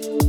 [0.00, 0.27] you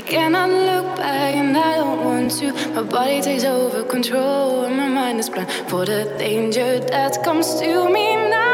[0.00, 2.54] I cannot look back and I don't want to.
[2.74, 7.60] My body takes over control and my mind is blind for the danger that comes
[7.60, 8.49] to me now.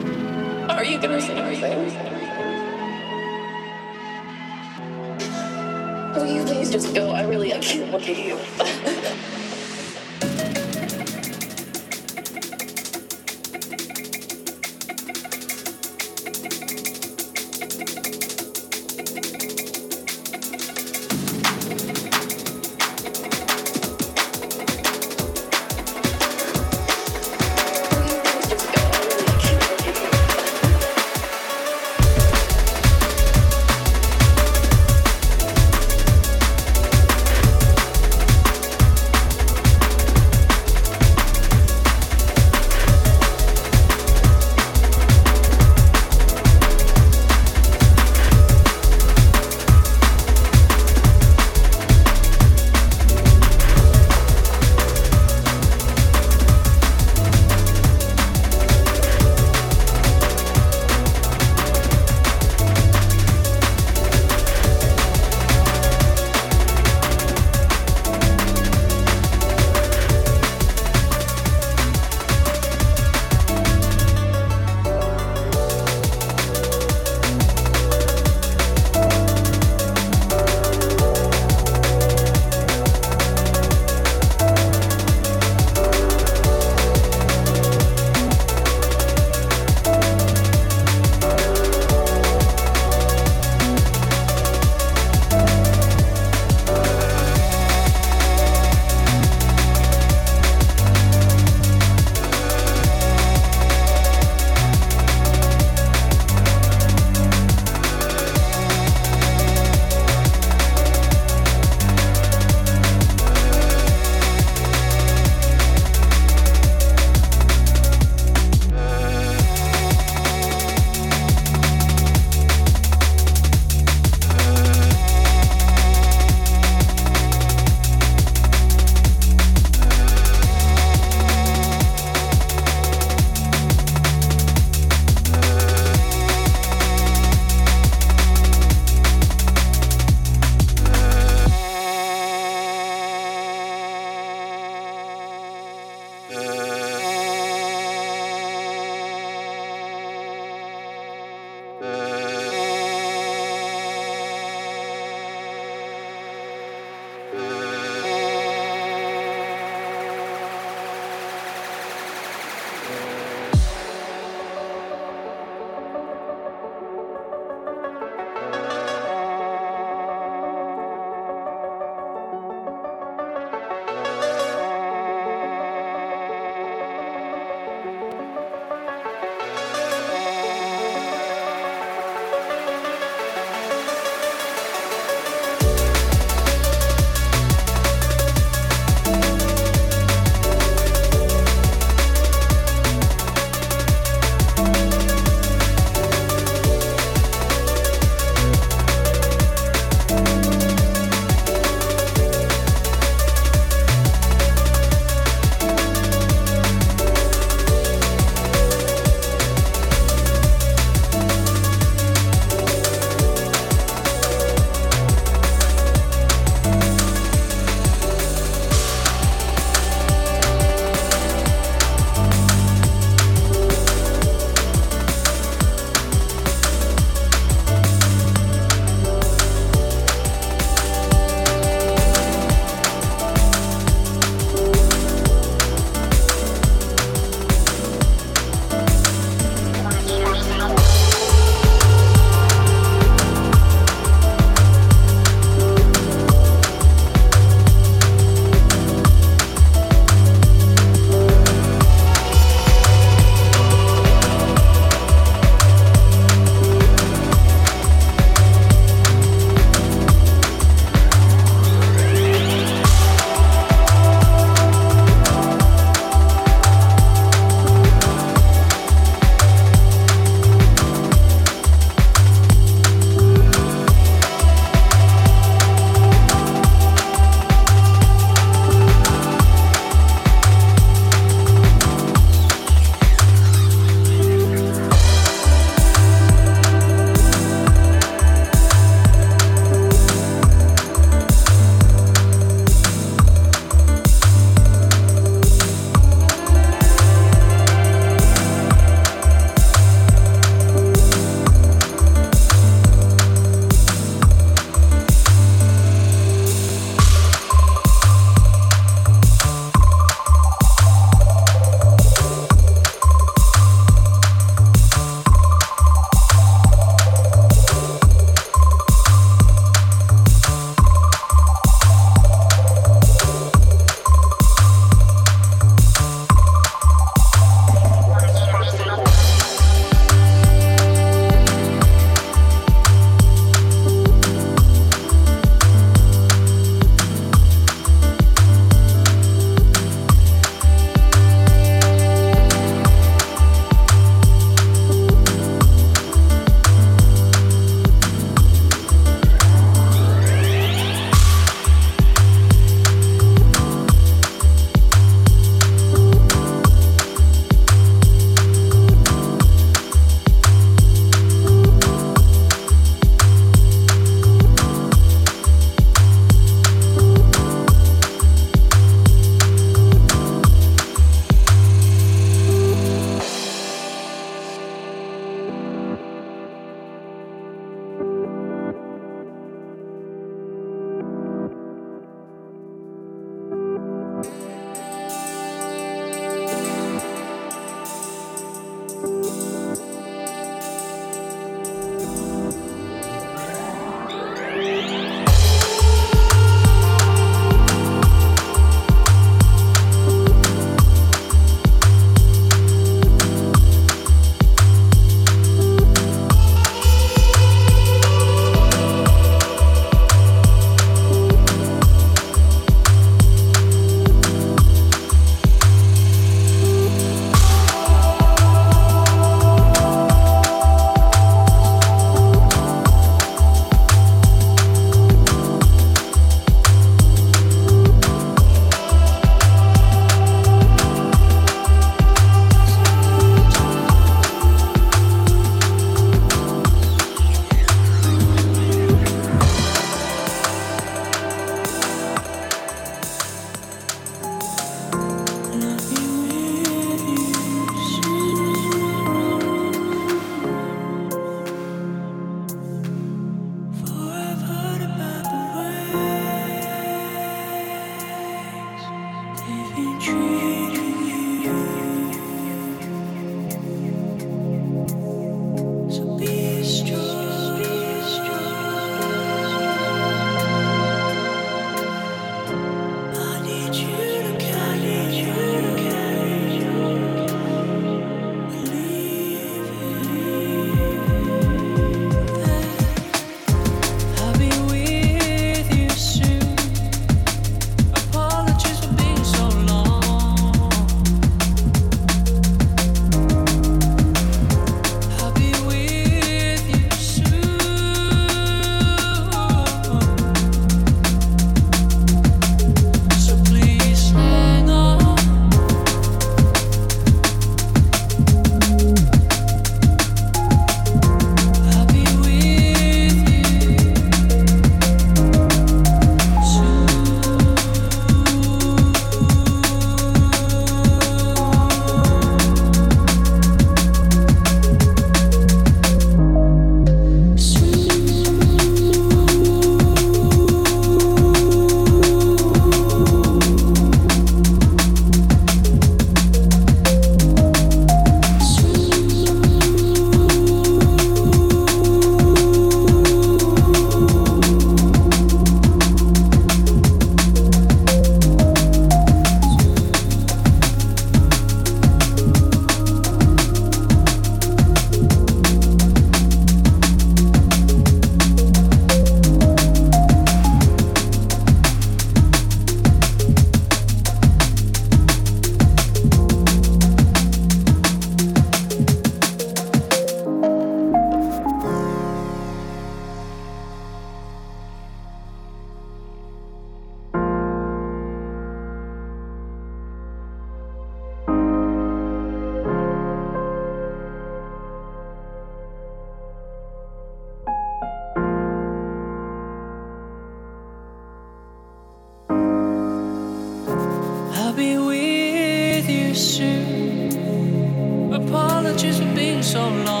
[598.13, 600.00] apologies for being so long.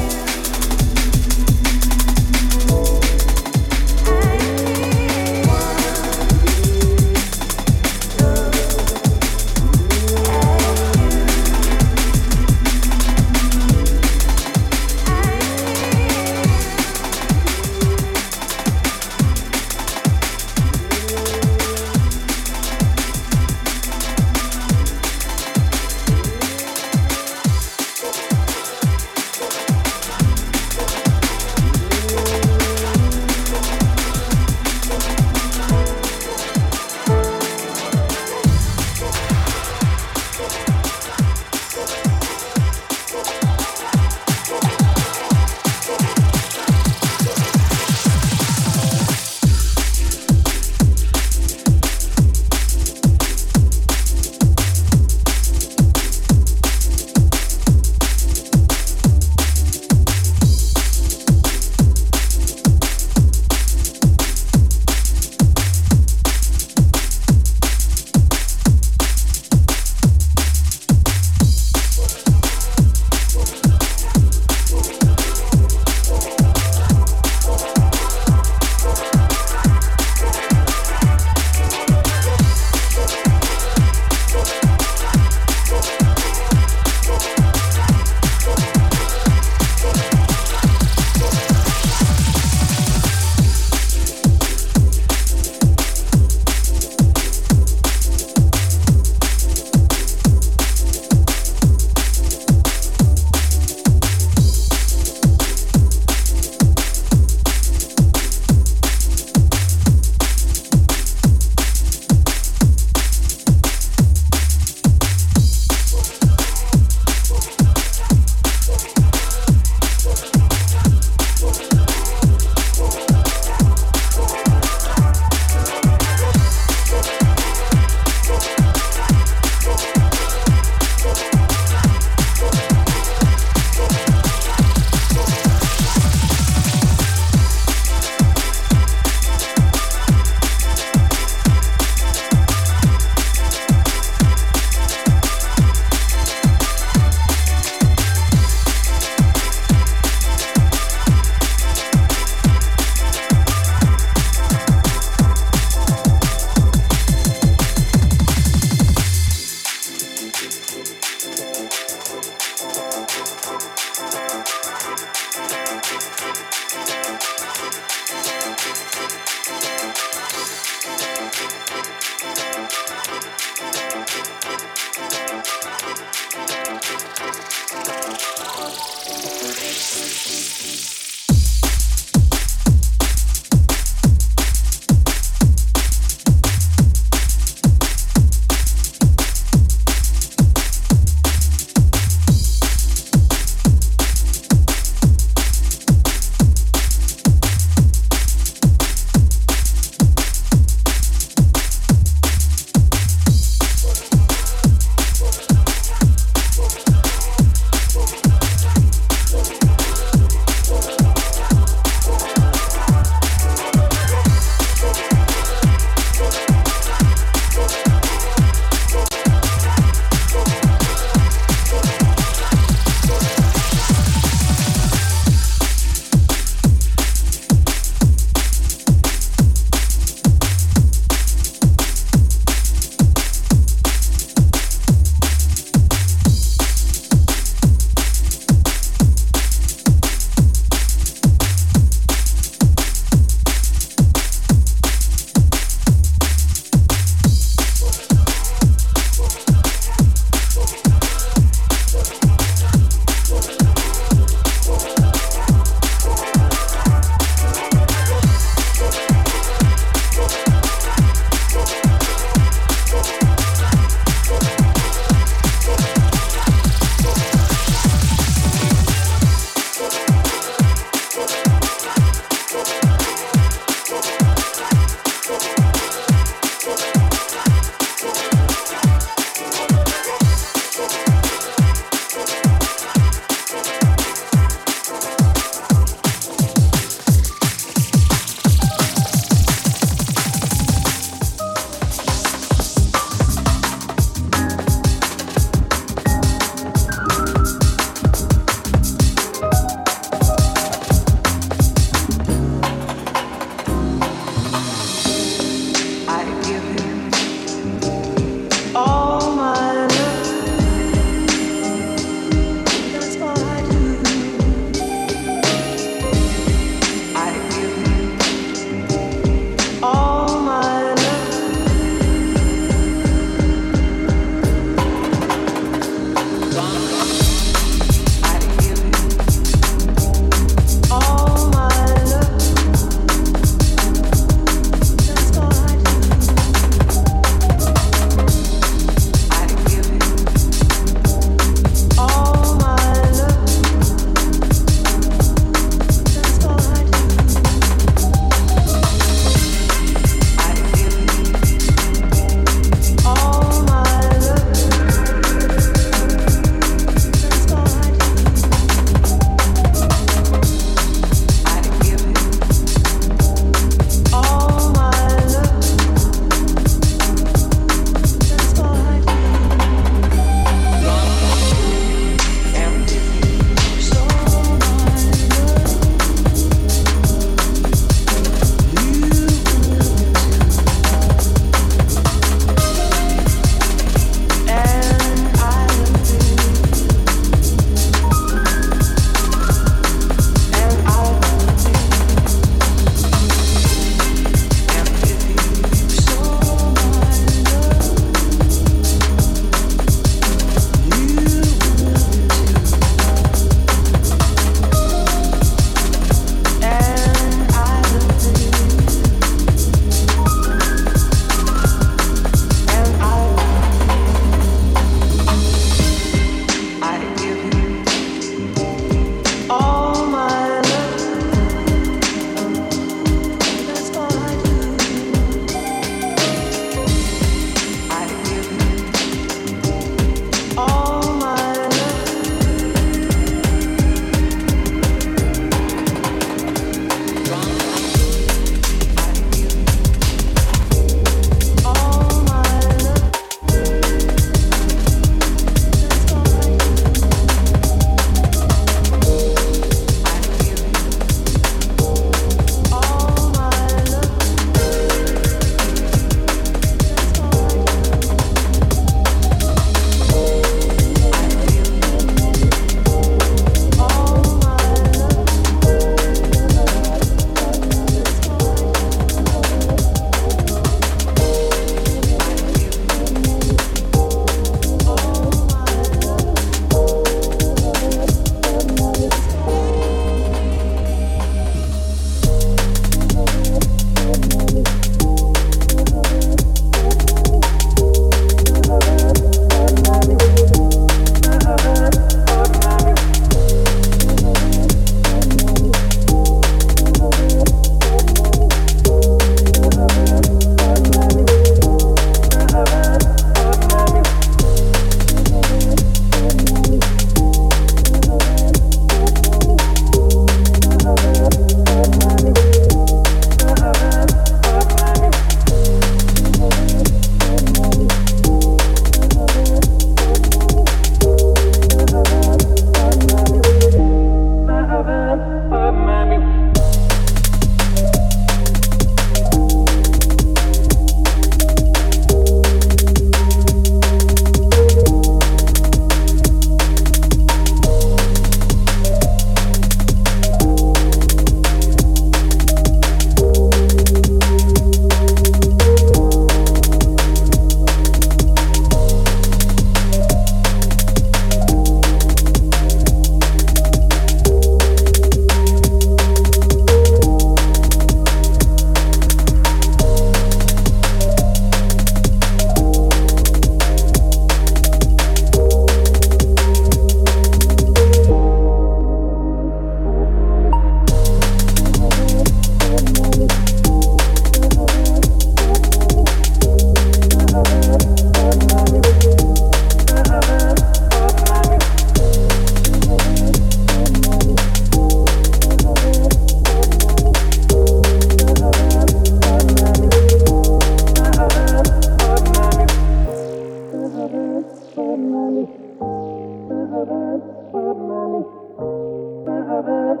[599.60, 600.00] ذهبت